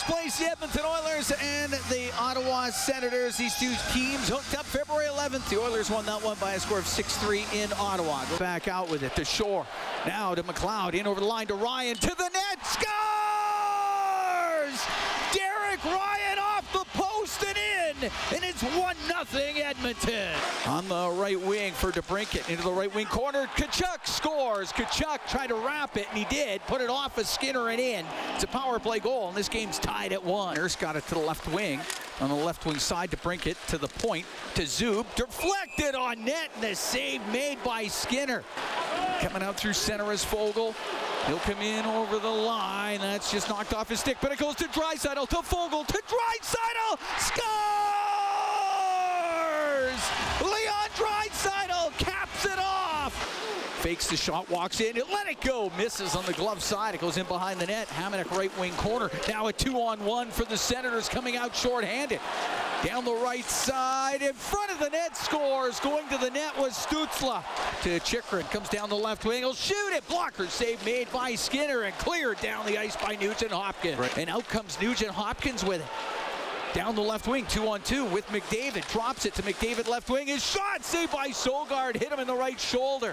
Place, 0.00 0.38
the 0.38 0.46
Edmonton 0.46 0.80
Oilers 0.86 1.32
and 1.32 1.72
the 1.90 2.10
Ottawa 2.18 2.70
Senators. 2.70 3.36
These 3.36 3.54
two 3.56 3.74
teams 3.92 4.28
hooked 4.28 4.54
up 4.56 4.64
February 4.64 5.06
11th. 5.06 5.46
The 5.50 5.60
Oilers 5.60 5.90
won 5.90 6.06
that 6.06 6.22
one 6.22 6.38
by 6.40 6.54
a 6.54 6.60
score 6.60 6.78
of 6.78 6.84
6-3 6.84 7.52
in 7.52 7.70
Ottawa. 7.74 8.24
Go 8.30 8.38
back 8.38 8.68
out 8.68 8.88
with 8.88 9.02
it 9.02 9.14
to 9.16 9.24
Shore. 9.24 9.66
Now 10.06 10.34
to 10.34 10.42
McLeod. 10.42 10.94
In 10.94 11.06
over 11.06 11.20
the 11.20 11.26
line 11.26 11.48
to 11.48 11.54
Ryan. 11.54 11.96
To 11.96 12.14
the 12.16 12.30
net. 12.32 12.64
Scores! 12.64 12.86
Derek 15.34 15.84
Ryan 15.84 16.11
and 18.02 18.44
it's 18.44 18.62
1-0 18.62 19.60
Edmonton. 19.60 20.34
On 20.66 20.88
the 20.88 21.10
right 21.10 21.40
wing 21.40 21.72
for 21.72 21.90
DeBrincat. 21.90 22.48
Into 22.50 22.62
the 22.62 22.72
right 22.72 22.92
wing 22.94 23.06
corner. 23.06 23.46
Tkachuk 23.56 24.06
scores. 24.06 24.72
Tkachuk 24.72 25.28
tried 25.28 25.48
to 25.48 25.54
wrap 25.54 25.96
it, 25.96 26.06
and 26.08 26.18
he 26.18 26.24
did. 26.24 26.60
Put 26.66 26.80
it 26.80 26.90
off 26.90 27.18
of 27.18 27.26
Skinner 27.26 27.70
and 27.70 27.80
in. 27.80 28.04
It's 28.34 28.44
a 28.44 28.48
power 28.48 28.78
play 28.78 28.98
goal, 28.98 29.28
and 29.28 29.36
this 29.36 29.48
game's 29.48 29.78
tied 29.78 30.12
at 30.12 30.22
one. 30.22 30.56
Nurse 30.56 30.76
got 30.76 30.96
it 30.96 31.06
to 31.08 31.14
the 31.14 31.20
left 31.20 31.46
wing. 31.52 31.80
On 32.20 32.28
the 32.28 32.34
left 32.34 32.64
wing 32.66 32.78
side 32.78 33.10
to 33.10 33.16
Brinkett 33.16 33.56
to 33.68 33.78
the 33.78 33.88
point 33.88 34.26
to 34.54 34.62
Zub. 34.62 35.06
Deflected 35.14 35.94
on 35.94 36.24
net, 36.24 36.50
and 36.54 36.62
the 36.62 36.74
save 36.74 37.20
made 37.28 37.62
by 37.64 37.86
Skinner. 37.86 38.44
Coming 39.20 39.42
out 39.42 39.56
through 39.56 39.72
center 39.72 40.12
is 40.12 40.24
Foegele. 40.24 40.74
He'll 41.26 41.38
come 41.38 41.60
in 41.60 41.84
over 41.86 42.18
the 42.18 42.28
line. 42.28 43.00
That's 43.00 43.30
just 43.30 43.48
knocked 43.48 43.72
off 43.72 43.88
his 43.88 44.00
stick, 44.00 44.18
but 44.20 44.32
it 44.32 44.38
goes 44.38 44.56
to 44.56 44.64
Draisaitl, 44.64 45.28
to 45.28 45.36
Foegele, 45.36 45.86
to 45.86 46.02
Draisaitl. 46.02 46.98
Scores! 47.18 47.81
Leon 50.40 50.88
Draisaitl 50.96 51.98
caps 51.98 52.44
it 52.44 52.58
off. 52.58 53.12
Fakes 53.82 54.06
the 54.06 54.16
shot, 54.16 54.48
walks 54.48 54.80
in, 54.80 54.94
let 55.12 55.26
it 55.26 55.40
go, 55.40 55.72
misses 55.76 56.14
on 56.14 56.24
the 56.24 56.32
glove 56.34 56.62
side. 56.62 56.94
It 56.94 57.00
goes 57.00 57.16
in 57.16 57.26
behind 57.26 57.60
the 57.60 57.66
net. 57.66 57.88
Hamonic 57.88 58.30
right 58.30 58.56
wing 58.56 58.72
corner. 58.74 59.10
Now 59.28 59.48
a 59.48 59.52
two 59.52 59.74
on 59.80 60.04
one 60.04 60.28
for 60.28 60.44
the 60.44 60.56
Senators 60.56 61.08
coming 61.08 61.36
out 61.36 61.56
short-handed. 61.56 62.20
Down 62.84 63.04
the 63.04 63.14
right 63.14 63.44
side, 63.44 64.22
in 64.22 64.34
front 64.34 64.70
of 64.70 64.78
the 64.78 64.88
net, 64.90 65.16
scores. 65.16 65.80
Going 65.80 66.08
to 66.10 66.18
the 66.18 66.30
net 66.30 66.56
was 66.58 66.72
Stützle. 66.72 67.42
To 67.82 67.98
Chychrun, 68.00 68.44
comes 68.50 68.68
down 68.68 68.88
the 68.88 68.96
left 68.96 69.24
wing, 69.24 69.38
he'll 69.38 69.54
shoot 69.54 69.92
it. 69.92 70.06
Blocker 70.08 70.46
save 70.46 70.84
made 70.84 71.10
by 71.12 71.34
Skinner 71.34 71.82
and 71.82 71.94
cleared 71.98 72.40
down 72.40 72.66
the 72.66 72.78
ice 72.78 72.96
by 72.96 73.16
Nugent 73.16 73.50
Hopkins. 73.50 73.98
Right. 73.98 74.16
And 74.16 74.30
out 74.30 74.48
comes 74.48 74.80
Nugent 74.80 75.10
Hopkins 75.10 75.64
with 75.64 75.80
it. 75.80 75.86
Down 76.74 76.94
the 76.94 77.02
left 77.02 77.28
wing, 77.28 77.44
two 77.46 77.68
on 77.68 77.82
two 77.82 78.06
with 78.06 78.26
McDavid. 78.28 78.90
Drops 78.90 79.26
it 79.26 79.34
to 79.34 79.42
McDavid 79.42 79.88
left 79.88 80.08
wing. 80.08 80.26
His 80.28 80.42
shot 80.44 80.82
saved 80.82 81.12
by 81.12 81.28
Sogaard. 81.28 81.96
Hit 81.96 82.10
him 82.10 82.18
in 82.18 82.26
the 82.26 82.34
right 82.34 82.58
shoulder. 82.58 83.12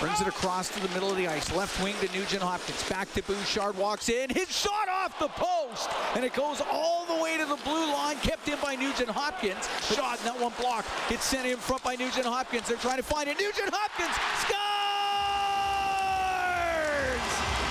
Brings 0.00 0.20
it 0.20 0.26
across 0.26 0.68
to 0.70 0.80
the 0.80 0.88
middle 0.88 1.08
of 1.08 1.16
the 1.16 1.28
ice. 1.28 1.54
Left 1.54 1.80
wing 1.80 1.94
to 2.00 2.08
Nugent 2.12 2.42
Hopkins. 2.42 2.82
Back 2.88 3.12
to 3.12 3.22
Bouchard. 3.22 3.76
Walks 3.76 4.08
in. 4.08 4.30
His 4.30 4.50
shot 4.50 4.88
off 4.88 5.16
the 5.20 5.28
post. 5.28 5.90
And 6.16 6.24
it 6.24 6.34
goes 6.34 6.60
all 6.72 7.06
the 7.06 7.22
way 7.22 7.38
to 7.38 7.44
the 7.44 7.54
blue 7.62 7.92
line. 7.92 8.16
Kept 8.16 8.48
in 8.48 8.58
by 8.60 8.74
Nugent 8.74 9.10
Hopkins. 9.10 9.68
Shot 9.94 10.18
that 10.24 10.40
one 10.40 10.52
block. 10.60 10.84
Gets 11.08 11.24
sent 11.24 11.46
in 11.46 11.58
front 11.58 11.84
by 11.84 11.94
Nugent 11.94 12.26
Hopkins. 12.26 12.66
They're 12.66 12.78
trying 12.78 12.96
to 12.96 13.04
find 13.04 13.28
it. 13.28 13.38
Nugent 13.38 13.70
Hopkins 13.72 14.10
scores! 14.42 14.72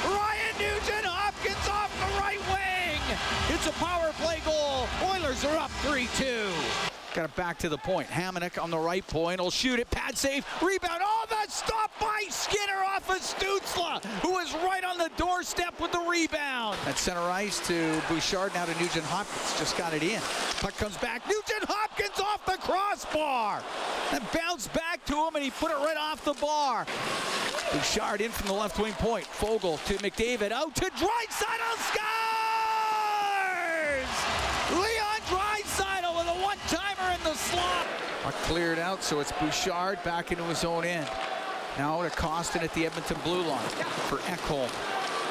Ryan 0.08 0.56
Nugent 0.58 1.06
Hopkins 1.06 1.68
off 1.68 1.92
the 2.00 2.08
right 2.22 2.40
wing. 2.48 3.02
It's 3.54 3.68
a 3.68 3.74
power 3.74 4.14
play 4.22 4.40
goal. 4.46 4.61
Oilers 5.04 5.44
are 5.46 5.58
up 5.58 5.72
3-2. 5.84 6.92
Got 7.14 7.26
it 7.26 7.36
back 7.36 7.58
to 7.60 7.68
the 7.68 7.78
point. 7.78 8.08
Hamonic 8.08 8.62
on 8.62 8.72
the 8.72 8.78
right 8.78 9.06
point. 9.06 9.42
He'll 9.42 9.52
shoot 9.52 9.80
it. 9.80 9.90
Pad 9.92 10.18
save. 10.18 10.46
Rebound. 10.62 11.02
Oh, 11.04 11.26
that 11.30 11.52
stop 11.52 11.92
by 12.00 12.24
Skinner 12.30 12.82
off 12.86 13.10
of 13.10 13.18
Stützle, 13.18 14.04
who 14.22 14.32
was 14.32 14.54
right 14.64 14.84
on 14.86 14.98
the 14.98 15.10
doorstep 15.18 15.78
with 15.82 15.92
the 15.92 16.00
rebound. 16.00 16.78
At 16.88 16.98
center 16.98 17.20
ice 17.20 17.60
to 17.68 18.02
Bouchard. 18.08 18.54
Now 18.54 18.64
to 18.64 18.74
Nugent 18.80 19.04
Hopkins. 19.04 19.60
Just 19.60 19.78
got 19.78 19.94
it 19.94 20.04
in. 20.04 20.22
Puck 20.62 20.78
comes 20.78 20.96
back. 20.98 21.26
Nugent 21.28 21.66
Hopkins 21.68 22.18
off 22.20 22.46
the 22.46 22.58
crossbar. 22.62 23.62
That 24.12 24.32
bounced 24.32 24.72
back 24.74 25.04
to 25.06 25.16
him, 25.16 25.36
and 25.36 25.44
he 25.44 25.52
put 25.52 25.72
it 25.72 25.78
right 25.78 25.98
off 25.98 26.24
the 26.24 26.34
bar. 26.34 26.86
Bouchard 27.74 28.22
in 28.22 28.32
from 28.32 28.48
the 28.48 28.54
left 28.54 28.80
wing 28.80 28.94
point. 28.94 29.26
Foegele 29.26 29.84
to 29.86 29.96
McDavid. 29.96 30.54
Out 30.54 30.76
to 30.76 30.86
Draisaitl. 30.86 32.31
Scores! 33.92 34.08
Leon 34.72 35.22
Draisaitl 35.28 36.18
with 36.18 36.28
a 36.28 36.38
one-timer 36.44 37.14
in 37.16 37.24
the 37.24 37.34
slot. 37.36 37.88
Puck 38.24 38.36
cleared 38.44 38.80
out, 38.80 39.04
so 39.04 39.20
it's 39.20 39.32
Bouchard 39.34 40.02
back 40.04 40.32
into 40.32 40.44
his 40.46 40.64
own 40.64 40.86
end. 40.86 41.10
Now 41.78 42.02
to 42.02 42.10
Kostin 42.10 42.64
at 42.64 42.74
the 42.74 42.86
Edmonton 42.86 43.18
blue 43.24 43.42
line 43.42 43.60
for 44.08 44.18
Ekholm. 44.20 44.70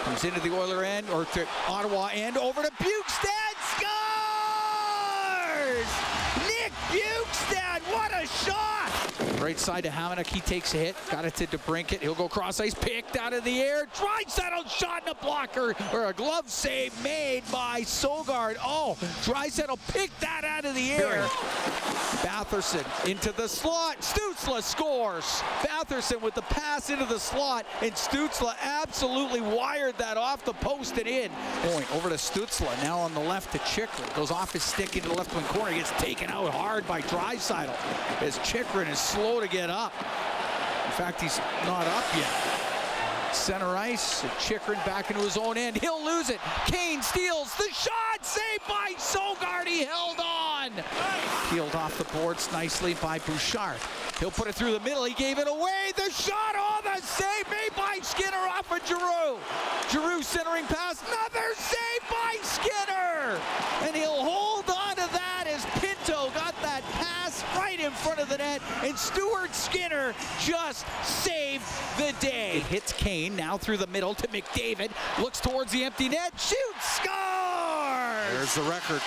Comes 0.04 0.24
into 0.24 0.40
the 0.40 0.50
Oiler 0.54 0.82
end, 0.84 1.10
or 1.10 1.26
to 1.26 1.46
Ottawa 1.68 2.08
end, 2.12 2.38
over 2.38 2.62
to 2.62 2.70
Bjugstad. 2.70 3.56
Scores! 3.76 3.90
Nick 6.48 6.72
Bjugstad, 6.88 7.80
what 7.92 8.10
a 8.12 8.26
shot! 8.26 9.29
Right 9.40 9.58
side 9.58 9.84
to 9.84 9.90
Hamonic, 9.90 10.26
he 10.26 10.40
takes 10.40 10.74
a 10.74 10.76
hit, 10.76 10.96
got 11.10 11.24
it 11.24 11.34
to 11.36 11.46
DeBrincat, 11.46 12.00
he'll 12.00 12.14
go 12.14 12.28
cross 12.28 12.60
ice, 12.60 12.74
picked 12.74 13.16
out 13.16 13.32
of 13.32 13.42
the 13.42 13.62
air, 13.62 13.86
Draisaitl 13.94 14.68
shot 14.68 15.04
in 15.04 15.08
a 15.08 15.14
blocker, 15.14 15.74
or 15.94 16.06
a 16.06 16.12
glove 16.12 16.50
save 16.50 16.92
made 17.02 17.42
by 17.50 17.80
Sogaard. 17.80 18.56
Oh, 18.62 18.98
Draisaitl 19.24 19.78
picked 19.94 20.20
that 20.20 20.44
out 20.44 20.66
of 20.66 20.74
the 20.74 20.92
air. 20.92 21.22
Batherson 22.22 22.84
into 23.08 23.32
the 23.32 23.48
slot, 23.48 24.04
Stützle 24.40 24.62
scores. 24.62 25.42
Batherson 25.62 26.20
with 26.22 26.34
the 26.34 26.42
pass 26.42 26.90
into 26.90 27.04
the 27.04 27.18
slot, 27.18 27.66
and 27.82 27.92
Stützle 27.92 28.54
absolutely 28.62 29.40
wired 29.40 29.96
that 29.98 30.16
off 30.16 30.44
the 30.44 30.54
post 30.54 30.96
and 30.98 31.06
in. 31.06 31.30
Point 31.62 31.94
over 31.94 32.08
to 32.08 32.14
Stützle, 32.14 32.70
now 32.82 32.98
on 32.98 33.12
the 33.12 33.20
left 33.20 33.52
to 33.52 33.58
Chychrun, 33.58 34.08
goes 34.14 34.30
off 34.30 34.52
his 34.52 34.62
stick 34.62 34.96
into 34.96 35.08
the 35.08 35.14
left 35.14 35.34
wing 35.34 35.44
corner, 35.44 35.74
gets 35.74 35.90
taken 35.92 36.30
out 36.30 36.50
hard 36.52 36.86
by 36.86 37.02
Draisaitl 37.02 37.74
as 38.22 38.38
Chychrun 38.38 38.88
is 38.88 38.98
slow 38.98 39.40
to 39.40 39.48
get 39.48 39.68
up. 39.68 39.92
In 40.86 40.92
fact, 40.92 41.20
he's 41.20 41.38
not 41.66 41.86
up 41.86 42.04
yet. 42.16 42.30
Center 43.32 43.76
ice, 43.76 44.24
Chychrun 44.40 44.78
back 44.86 45.10
into 45.10 45.22
his 45.22 45.36
own 45.36 45.56
end. 45.56 45.76
He'll 45.76 46.04
lose 46.04 46.30
it. 46.30 46.38
Kane 46.66 47.02
steals 47.02 47.54
the 47.56 47.68
shot, 47.72 48.24
saved 48.24 48.66
by. 48.66 48.94
He 51.70 51.76
held 51.76 51.84
off 51.84 51.98
the 51.98 52.18
boards 52.18 52.50
nicely 52.52 52.94
by 52.94 53.18
Bouchard. 53.20 53.78
He'll 54.18 54.30
put 54.30 54.48
it 54.48 54.54
through 54.54 54.72
the 54.72 54.80
middle. 54.80 55.04
He 55.04 55.14
gave 55.14 55.38
it 55.38 55.46
away. 55.46 55.92
The 55.94 56.10
shot, 56.10 56.54
oh, 56.56 56.80
the 56.82 57.00
save 57.00 57.48
made 57.48 57.76
by 57.76 57.98
Skinner 58.02 58.36
off 58.36 58.72
of 58.72 58.84
Giroux. 58.86 59.38
Giroux 59.90 60.22
centering 60.22 60.64
pass, 60.64 61.02
another 61.06 61.46
save 61.54 62.10
by 62.10 62.36
Skinner. 62.42 63.38
And 63.82 63.94
he'll 63.94 64.22
hold 64.22 64.68
on 64.68 64.96
to 64.96 65.12
that 65.12 65.44
as 65.46 65.64
Pinto 65.80 66.30
got 66.34 66.60
that 66.62 66.82
pass 66.92 67.44
right 67.56 67.78
in 67.78 67.92
front 67.92 68.18
of 68.18 68.28
the 68.28 68.38
net, 68.38 68.60
and 68.82 68.98
Stuart 68.98 69.54
Skinner 69.54 70.14
just 70.40 70.86
saved 71.04 71.64
the 71.98 72.12
day. 72.20 72.60
Hits 72.68 72.92
Kane 72.92 73.36
now 73.36 73.56
through 73.56 73.76
the 73.76 73.86
middle 73.88 74.14
to 74.14 74.26
McDavid. 74.28 74.90
Looks 75.20 75.40
towards 75.40 75.70
the 75.72 75.84
empty 75.84 76.08
net. 76.08 76.32
Shoots. 76.32 76.56
Scores. 76.80 78.32
There's 78.32 78.54
the 78.54 78.62
record. 78.62 79.02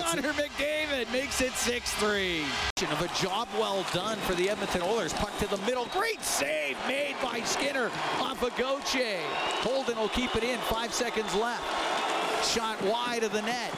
Connor 0.00 0.32
McDavid 0.32 0.77
makes 1.12 1.40
it 1.40 1.52
6-3. 1.52 2.42
Of 2.90 3.02
a 3.02 3.22
job 3.22 3.46
well 3.54 3.84
done 3.92 4.18
for 4.18 4.34
the 4.34 4.50
Edmonton 4.50 4.82
Oilers. 4.82 5.12
Puck 5.12 5.36
to 5.38 5.46
the 5.46 5.58
middle. 5.58 5.86
Great 5.92 6.22
save 6.22 6.76
made 6.88 7.14
by 7.22 7.40
Skinner 7.42 7.90
off 8.18 8.42
of 8.42 8.56
Gauthier. 8.56 9.20
Holden 9.62 9.96
will 9.96 10.08
keep 10.08 10.34
it 10.34 10.42
in. 10.42 10.58
Five 10.60 10.92
seconds 10.92 11.32
left. 11.34 11.62
Shot 12.44 12.80
wide 12.82 13.22
of 13.22 13.32
the 13.32 13.42
net. 13.42 13.70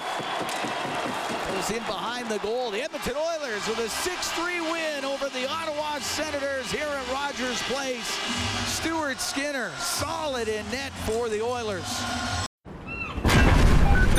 Goes 1.49 1.71
in 1.71 1.83
behind 1.85 2.29
the 2.29 2.39
goal. 2.39 2.71
The 2.71 2.83
Edmonton 2.83 3.17
Oilers 3.17 3.67
with 3.69 3.79
a 3.81 3.89
6-3 3.89 4.73
win 4.73 5.05
over 5.05 5.29
the 5.29 5.47
Ottawa 5.51 5.99
Senators 5.99 6.71
here 6.71 6.87
at 6.87 7.13
Rogers 7.13 7.61
Place. 7.65 8.19
Stuart 8.67 9.21
Skinner 9.21 9.71
solid 9.79 10.49
in 10.49 10.65
net 10.71 10.93
for 11.05 11.29
the 11.29 11.43
Oilers. 11.43 12.50